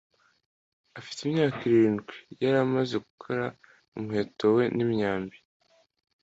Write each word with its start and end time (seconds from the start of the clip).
Afite 0.99 1.19
imyaka 1.23 1.59
irindwi, 1.71 2.15
yari 2.41 2.57
amaze 2.65 2.95
gukora 3.05 3.45
umuheto 3.97 4.45
we 4.55 4.63
n'imyambi. 4.75 5.37